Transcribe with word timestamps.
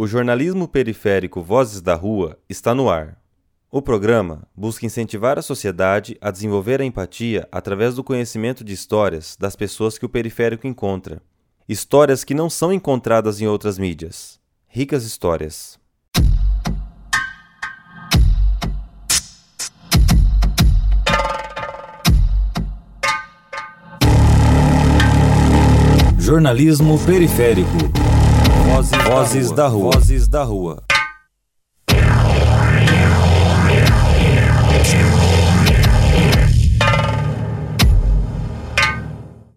O 0.00 0.06
jornalismo 0.06 0.68
periférico 0.68 1.42
Vozes 1.42 1.80
da 1.80 1.96
Rua 1.96 2.38
está 2.48 2.72
no 2.72 2.88
ar. 2.88 3.20
O 3.68 3.82
programa 3.82 4.46
busca 4.56 4.86
incentivar 4.86 5.40
a 5.40 5.42
sociedade 5.42 6.16
a 6.20 6.30
desenvolver 6.30 6.80
a 6.80 6.84
empatia 6.84 7.48
através 7.50 7.96
do 7.96 8.04
conhecimento 8.04 8.62
de 8.62 8.72
histórias 8.72 9.36
das 9.36 9.56
pessoas 9.56 9.98
que 9.98 10.06
o 10.06 10.08
periférico 10.08 10.68
encontra. 10.68 11.20
Histórias 11.68 12.22
que 12.22 12.32
não 12.32 12.48
são 12.48 12.72
encontradas 12.72 13.40
em 13.40 13.48
outras 13.48 13.76
mídias. 13.76 14.38
Ricas 14.68 15.02
histórias. 15.02 15.80
Jornalismo 26.20 27.04
periférico. 27.04 28.07
Vozes, 28.78 29.02
Vozes 29.02 29.50
da, 29.50 29.66
rua. 29.66 29.66
da 29.66 29.66
Rua. 29.66 29.90
Vozes 29.90 30.28
da 30.28 30.42
Rua. 30.44 30.84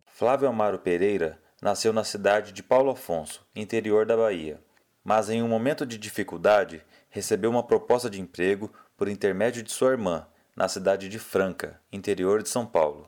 Flávio 0.07 0.47
Amaro 0.49 0.79
Pereira 0.79 1.37
nasceu 1.61 1.93
na 1.93 2.03
cidade 2.03 2.51
de 2.51 2.63
Paulo 2.63 2.89
Afonso, 2.89 3.45
interior 3.55 4.07
da 4.07 4.17
Bahia. 4.17 4.59
Mas 5.03 5.29
em 5.29 5.43
um 5.43 5.47
momento 5.47 5.85
de 5.85 5.99
dificuldade, 5.99 6.81
recebeu 7.07 7.51
uma 7.51 7.61
proposta 7.61 8.09
de 8.09 8.19
emprego 8.19 8.73
por 8.97 9.07
intermédio 9.07 9.61
de 9.61 9.71
sua 9.71 9.91
irmã, 9.91 10.25
na 10.55 10.67
cidade 10.67 11.07
de 11.07 11.19
Franca, 11.19 11.79
interior 11.91 12.41
de 12.41 12.49
São 12.49 12.65
Paulo. 12.65 13.07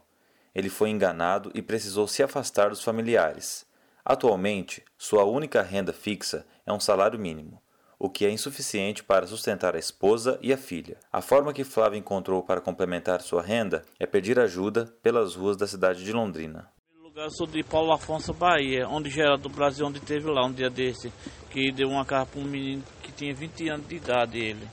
Ele 0.54 0.70
foi 0.70 0.92
enganado 0.92 1.50
e 1.56 1.62
precisou 1.64 2.08
se 2.08 2.22
afastar 2.22 2.70
dos 2.70 2.84
familiares. 2.84 3.66
Atualmente, 4.06 4.84
sua 4.98 5.24
única 5.24 5.62
renda 5.62 5.94
fixa 5.94 6.46
é 6.66 6.74
um 6.74 6.80
salário 6.80 7.18
mínimo, 7.18 7.62
o 7.98 8.10
que 8.10 8.26
é 8.26 8.30
insuficiente 8.30 9.02
para 9.02 9.26
sustentar 9.26 9.76
a 9.76 9.80
esposa 9.80 10.38
e 10.42 10.52
a 10.52 10.58
filha. 10.58 10.98
A 11.10 11.22
forma 11.22 11.54
que 11.54 11.64
Flávio 11.64 11.98
encontrou 11.98 12.44
para 12.44 12.60
complementar 12.60 13.22
sua 13.22 13.42
renda 13.42 13.86
é 13.98 14.06
pedir 14.06 14.38
ajuda 14.38 14.94
pelas 15.02 15.36
ruas 15.36 15.56
da 15.56 15.66
cidade 15.66 16.04
de 16.04 16.12
Londrina. 16.12 16.70
Eu 17.16 17.30
sou 17.30 17.48
de 17.48 17.64
Paulo 17.64 17.94
Afonso, 17.94 18.34
Bahia, 18.34 18.90
onde 18.90 19.10
Geraldo 19.10 19.44
do 19.44 19.56
Brasil, 19.56 19.86
onde 19.86 20.02
teve 20.02 20.30
lá 20.30 20.46
um 20.46 20.52
dia 20.52 20.70
desse, 20.70 21.14
que 21.50 21.72
deu 21.72 21.88
uma 21.88 22.04
carta 22.04 22.34
para 22.34 22.42
um 22.42 22.46
menino 22.46 22.84
que 23.02 23.12
tinha 23.12 23.34
20 23.34 23.70
anos 23.70 23.88
de 23.88 23.96
idade, 23.96 24.38
ele. 24.38 24.68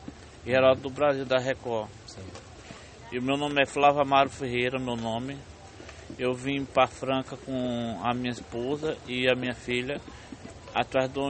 Geraldo 0.44 0.80
do 0.80 0.90
Brasil, 0.90 1.24
da 1.24 1.38
Record. 1.38 1.88
Sim. 2.06 2.26
E 3.12 3.18
o 3.18 3.22
meu 3.22 3.36
nome 3.36 3.62
é 3.62 3.66
Flávio 3.66 4.00
Amaro 4.00 4.30
Ferreira, 4.30 4.76
meu 4.78 4.96
nome 4.96 5.38
eu 6.20 6.34
vim 6.34 6.66
para 6.66 6.86
Franca 6.86 7.34
com 7.34 7.98
a 8.04 8.12
minha 8.12 8.30
esposa 8.30 8.94
e 9.08 9.26
a 9.26 9.34
minha 9.34 9.54
filha 9.54 9.98
atrás 10.74 11.10
do, 11.10 11.22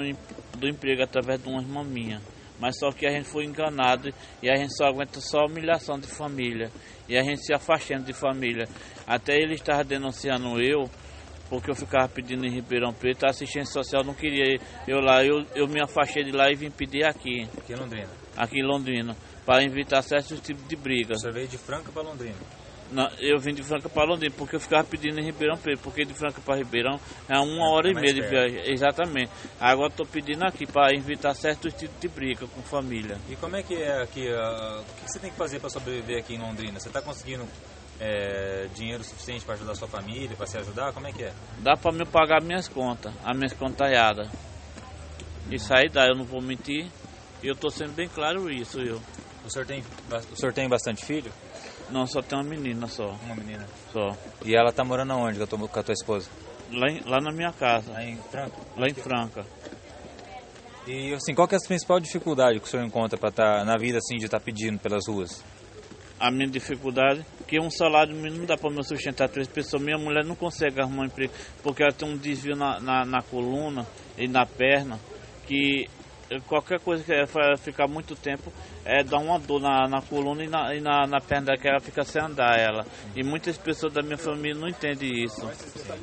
do 0.59 0.69
emprego 0.69 1.05
através 1.05 1.41
de 1.41 1.49
uma 1.49 1.63
irmã 1.63 1.85
minha. 1.85 2.21
Mas 2.59 2.77
só 2.77 2.91
que 2.91 3.07
a 3.07 3.11
gente 3.11 3.29
foi 3.29 3.45
enganado 3.45 4.13
e 4.43 4.51
a 4.51 4.57
gente 4.57 4.77
só 4.77 4.87
aguenta 4.87 5.21
só 5.21 5.47
humilhação 5.47 5.97
de 5.97 6.09
família. 6.09 6.73
E 7.09 7.17
a 7.17 7.23
gente 7.23 7.41
se 7.41 7.55
afastando 7.55 8.05
de 8.05 8.13
família. 8.13 8.69
Até 9.07 9.37
ele 9.37 9.55
estava 9.55 9.85
denunciando 9.85 10.61
eu, 10.61 10.91
porque 11.49 11.71
eu 11.71 11.75
ficava 11.77 12.09
pedindo 12.09 12.45
em 12.45 12.51
Ribeirão 12.51 12.93
Preto, 12.93 13.25
a 13.25 13.31
assistência 13.31 13.73
social 13.73 14.03
não 14.05 14.13
queria 14.13 14.59
eu 14.89 14.99
lá. 14.99 15.25
Eu, 15.25 15.47
eu 15.55 15.69
me 15.69 15.81
afastei 15.81 16.25
de 16.25 16.33
lá 16.33 16.51
e 16.51 16.57
vim 16.57 16.71
pedir 16.71 17.07
aqui. 17.07 17.49
Aqui 17.57 17.73
em 17.73 17.77
Londrina? 17.77 18.11
Aqui 18.37 18.59
em 18.59 18.67
Londrina, 18.67 19.17
para 19.47 19.63
evitar 19.63 20.03
certos 20.03 20.41
tipos 20.41 20.67
de 20.67 20.75
briga. 20.75 21.15
Você 21.15 21.31
veio 21.31 21.47
de 21.47 21.57
Franca 21.57 21.93
para 21.93 22.03
Londrina? 22.03 22.60
Eu 23.19 23.39
vim 23.39 23.55
de 23.55 23.63
Franca 23.63 23.89
para 23.89 24.05
Londrina, 24.05 24.35
porque 24.37 24.57
eu 24.57 24.61
ficava 24.61 24.85
pedindo 24.85 25.19
em 25.21 25.25
Ribeirão 25.25 25.57
Preto, 25.57 25.81
porque 25.83 26.05
de 26.05 26.15
Franca 26.15 26.41
para 26.41 26.57
Ribeirão 26.57 26.99
é 27.29 27.39
uma 27.39 27.71
hora 27.71 27.89
é 27.89 27.93
e 27.93 27.95
meia 27.95 28.13
de 28.13 28.21
viagem. 28.21 28.73
Exatamente. 28.73 29.31
Agora 29.61 29.89
estou 29.89 30.07
pedindo 30.07 30.45
aqui 30.45 30.67
para 30.67 30.95
evitar 30.95 31.35
certos 31.35 31.73
tipos 31.75 31.99
de 32.01 32.09
briga 32.09 32.47
com 32.47 32.63
família. 32.63 33.19
E 33.29 33.37
como 33.37 33.57
é 33.57 33.63
que 33.63 33.75
é 33.75 34.03
aqui? 34.03 34.29
Uh, 34.29 34.81
o 34.81 34.85
que 35.05 35.11
você 35.11 35.19
tem 35.19 35.31
que 35.31 35.37
fazer 35.37 35.61
para 35.61 35.71
sobreviver 35.71 36.19
aqui 36.19 36.35
em 36.35 36.39
Londrina? 36.39 36.81
Você 36.81 36.89
está 36.89 37.01
conseguindo 37.01 37.47
é, 38.01 38.67
dinheiro 38.75 39.05
suficiente 39.05 39.45
para 39.45 39.55
ajudar 39.55 39.75
sua 39.75 39.89
família, 39.89 40.35
para 40.37 40.47
se 40.47 40.59
ajudar? 40.59 40.93
Como 40.93 41.07
é 41.07 41.13
que 41.13 41.25
é? 41.25 41.33
Dá 41.59 41.77
para 41.77 41.93
me 41.93 42.07
pagar 42.07 42.43
minhas 42.43 42.69
contas, 42.69 43.13
as 43.25 43.37
minhas 43.37 43.53
contalhadas. 43.53 44.29
Isso 45.51 45.73
aí 45.75 45.89
dá, 45.89 46.07
eu 46.07 46.17
não 46.17 46.25
vou 46.25 46.41
mentir. 46.41 46.87
E 47.43 47.47
eu 47.47 47.55
estou 47.55 47.71
sendo 47.71 47.93
bem 47.93 48.09
claro 48.09 48.51
isso, 48.51 48.81
eu. 48.81 49.01
O 49.45 49.51
senhor 49.51 49.67
tem, 49.67 49.83
o 50.33 50.37
senhor 50.37 50.53
tem 50.53 50.69
bastante 50.69 51.05
filho? 51.05 51.33
Não, 51.91 52.07
só 52.07 52.21
tem 52.21 52.39
uma 52.39 52.49
menina 52.49 52.87
só. 52.87 53.09
Uma 53.25 53.35
menina? 53.35 53.67
Só. 53.93 54.17
E 54.45 54.55
ela 54.55 54.73
tá 54.73 54.85
morando 54.85 55.15
onde 55.15 55.39
com 55.39 55.45
a 55.45 55.47
tua, 55.47 55.69
com 55.69 55.81
a 55.81 55.83
tua 55.83 55.93
esposa? 55.93 56.31
Lá, 56.71 56.89
em, 56.89 57.01
lá 57.05 57.21
na 57.21 57.33
minha 57.33 57.53
casa. 57.53 57.93
Lá 57.93 58.05
em 58.05 58.17
Franca? 58.17 58.57
Lá 58.77 58.87
em 58.87 58.95
Franca. 58.95 59.47
E 60.87 61.13
assim, 61.15 61.35
qual 61.35 61.47
que 61.49 61.55
é 61.55 61.59
a 61.59 61.67
principal 61.67 62.01
dificuldade 62.01 62.59
que 62.61 62.67
o 62.67 62.69
senhor 62.69 62.85
encontra 62.85 63.19
para 63.19 63.29
estar 63.29 63.59
tá, 63.59 63.65
na 63.65 63.77
vida 63.77 63.99
assim 63.99 64.17
de 64.17 64.25
estar 64.25 64.39
tá 64.39 64.45
pedindo 64.45 64.79
pelas 64.79 65.07
ruas? 65.09 65.45
A 66.19 66.31
minha 66.31 66.49
dificuldade 66.49 67.25
que 67.47 67.59
um 67.61 67.71
salário 67.71 68.15
mínimo 68.15 68.39
não 68.39 68.47
dá 68.47 68.57
para 68.57 68.71
me 68.71 68.85
sustentar 68.85 69.29
três 69.29 69.49
pessoas. 69.49 69.83
Minha 69.83 69.99
mulher 69.99 70.25
não 70.25 70.37
consegue 70.37 70.81
arrumar 70.81 71.03
um 71.03 71.07
emprego 71.07 71.33
porque 71.63 71.83
ela 71.83 71.93
tem 71.93 72.09
um 72.09 72.17
desvio 72.17 72.55
na, 72.55 72.79
na, 72.79 73.05
na 73.05 73.23
coluna 73.23 73.87
e 74.17 74.29
na 74.29 74.47
perna 74.47 74.99
que 75.47 75.89
qualquer 76.39 76.79
coisa 76.79 77.03
que 77.03 77.13
ela 77.13 77.57
ficar 77.57 77.89
muito 77.89 78.15
tempo 78.15 78.53
é 78.85 79.03
dar 79.03 79.19
uma 79.19 79.39
dor 79.39 79.61
na, 79.61 79.89
na 79.89 80.01
coluna 80.01 80.45
e, 80.45 80.49
na, 80.49 80.75
e 80.75 80.81
na, 80.81 81.07
na 81.07 81.21
perna 81.21 81.57
que 81.57 81.67
ela 81.67 81.81
fica 81.81 82.05
sem 82.05 82.23
andar 82.23 82.57
ela. 82.59 82.87
E 83.17 83.25
muitas 83.25 83.59
pessoas 83.59 83.93
da 83.93 84.03
minha 84.03 84.19
família 84.19 84.55
não 84.55 84.69
entendem 84.69 85.25
isso. 85.25 85.49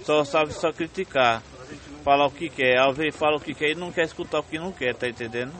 Só 0.03 0.25
sabe 0.25 0.51
só 0.53 0.71
criticar. 0.71 1.41
Falar 2.03 2.27
o 2.27 2.31
que 2.31 2.49
quer. 2.49 2.77
Ao 2.77 2.93
ver 2.93 3.13
fala 3.13 3.37
o 3.37 3.39
que 3.39 3.53
quer 3.53 3.71
e 3.71 3.75
não 3.75 3.91
quer 3.91 4.03
escutar 4.03 4.39
o 4.39 4.43
que 4.43 4.57
não 4.57 4.71
quer, 4.71 4.93
tá 4.95 5.07
entendendo? 5.07 5.53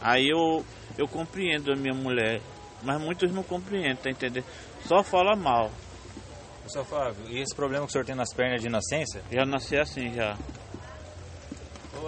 Aí 0.00 0.28
eu, 0.28 0.64
eu 0.96 1.08
compreendo 1.08 1.72
a 1.72 1.76
minha 1.76 1.94
mulher. 1.94 2.40
Mas 2.82 3.00
muitos 3.00 3.32
não 3.32 3.42
compreendem, 3.42 3.96
tá 3.96 4.10
entendendo? 4.10 4.44
Só 4.84 5.02
fala 5.02 5.34
mal. 5.34 5.70
Pessoal 6.62 6.84
Flávio, 6.84 7.24
e 7.30 7.40
esse 7.40 7.56
problema 7.56 7.86
que 7.86 7.90
o 7.90 7.92
senhor 7.92 8.04
tem 8.04 8.14
nas 8.14 8.32
pernas 8.32 8.60
de 8.60 8.68
nascença? 8.68 9.22
Já 9.32 9.44
nasci 9.46 9.76
assim 9.76 10.12
já. 10.12 10.36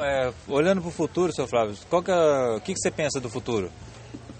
É, 0.02 0.32
olhando 0.48 0.80
para 0.80 0.88
o 0.88 0.92
futuro, 0.92 1.32
seu 1.32 1.46
Flávio, 1.46 1.76
qual 1.88 2.02
que 2.02 2.10
é, 2.10 2.56
o 2.56 2.60
que, 2.60 2.72
que 2.72 2.80
você 2.80 2.90
pensa 2.90 3.20
do 3.20 3.28
futuro? 3.28 3.70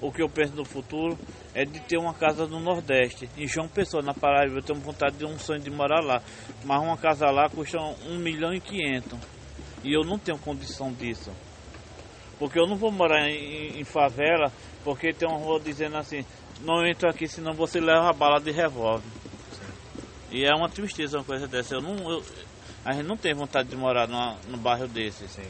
O 0.01 0.11
que 0.11 0.23
eu 0.23 0.29
penso 0.29 0.55
do 0.55 0.65
futuro 0.65 1.19
é 1.55 1.67
de 1.67 1.79
ter 1.81 1.99
uma 1.99 2.15
casa 2.15 2.47
no 2.47 2.59
Nordeste, 2.59 3.29
em 3.37 3.47
João 3.47 3.69
Pessoa, 3.69 4.03
na 4.03 4.15
Paraíba. 4.15 4.57
Eu 4.57 4.63
tenho 4.63 4.81
vontade 4.81 5.17
de 5.17 5.27
um 5.27 5.39
sonho 5.39 5.61
de 5.61 5.71
morar 5.71 6.03
lá. 6.03 6.23
Mas 6.65 6.83
uma 6.83 6.97
casa 6.97 7.27
lá 7.31 7.51
custa 7.51 7.79
1 7.79 8.19
milhão 8.19 8.55
e 8.55 8.61
500. 8.61 9.19
E 9.85 9.93
eu 9.93 10.03
não 10.03 10.19
tenho 10.19 10.39
condição 10.39 10.91
disso. 10.91 11.31
Porque 12.39 12.59
eu 12.59 12.67
não 12.67 12.77
vou 12.77 12.91
morar 12.91 13.29
em, 13.29 13.79
em 13.79 13.85
favela, 13.85 14.51
porque 14.83 15.13
tem 15.13 15.29
uma 15.29 15.39
rua 15.39 15.61
dizendo 15.61 15.99
assim, 15.99 16.25
não 16.63 16.87
entra 16.87 17.11
aqui 17.11 17.29
senão 17.29 17.53
você 17.53 17.79
leva 17.79 18.09
a 18.09 18.15
bala 18.15 18.41
de 18.41 18.51
revólver. 18.51 19.05
E 20.31 20.47
é 20.47 20.55
uma 20.55 20.71
tristeza 20.71 21.19
uma 21.19 21.25
coisa 21.25 21.47
dessa. 21.47 21.75
Eu 21.75 21.83
não, 21.83 22.11
eu, 22.11 22.23
a 22.85 22.93
gente 22.93 23.07
não 23.07 23.17
tem 23.17 23.35
vontade 23.35 23.69
de 23.69 23.77
morar 23.77 24.09
numa, 24.09 24.37
num 24.49 24.59
bairro 24.59 24.89
desse. 24.89 25.29
Sim. 25.29 25.49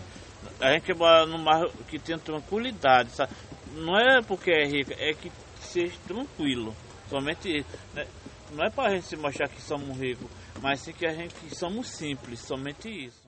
A 0.61 0.73
gente 0.73 0.85
quer 0.85 0.97
morar 0.97 1.27
num 1.27 1.43
bairro 1.43 1.71
que 1.89 1.99
tenha 1.99 2.19
tranquilidade, 2.19 3.11
sabe? 3.11 3.33
Não 3.75 3.97
é 3.97 4.21
porque 4.23 4.51
é 4.51 4.67
rico, 4.67 4.93
é 4.99 5.15
que 5.15 5.31
seja 5.61 5.95
tranquilo. 6.07 6.75
Somente 7.09 7.65
né? 7.95 8.07
não 8.55 8.65
é 8.65 8.71
para 8.71 8.91
a 8.91 8.95
gente 8.95 9.07
se 9.07 9.17
mostrar 9.17 9.49
que 9.49 9.61
somos 9.63 9.97
ricos, 9.97 10.27
mas 10.61 10.81
sim 10.81 10.93
que 10.93 11.07
a 11.07 11.15
gente 11.15 11.35
que 11.35 11.55
somos 11.55 11.89
simples, 11.89 12.41
somente 12.41 12.89
isso. 12.89 13.21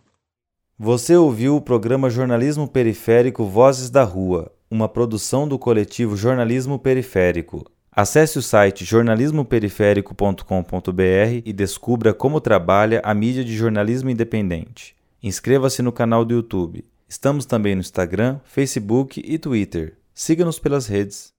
Você 0.79 1.17
ouviu 1.17 1.57
o 1.57 1.61
programa 1.61 2.11
Jornalismo 2.11 2.67
Periférico 2.67 3.45
Vozes 3.45 3.89
da 3.89 4.03
Rua, 4.03 4.51
uma 4.71 4.89
produção 4.89 5.47
do 5.47 5.59
coletivo 5.59 6.17
Jornalismo 6.17 6.79
Periférico. 6.79 7.65
Acesse 7.94 8.38
o 8.38 8.42
site 8.42 8.86
jornalismoperiférico.com.br 8.86 11.42
e 11.44 11.53
descubra 11.53 12.14
como 12.14 12.41
trabalha 12.41 13.03
a 13.04 13.12
mídia 13.12 13.44
de 13.44 13.54
jornalismo 13.54 14.08
independente. 14.08 14.97
Inscreva-se 15.22 15.82
no 15.82 15.92
canal 15.92 16.25
do 16.25 16.32
YouTube. 16.32 16.86
Estamos 17.06 17.44
também 17.44 17.75
no 17.75 17.82
Instagram, 17.82 18.41
Facebook 18.44 19.22
e 19.22 19.39
Twitter. 19.39 19.98
Siga-nos 20.15 20.59
pelas 20.59 20.86
redes. 20.86 21.34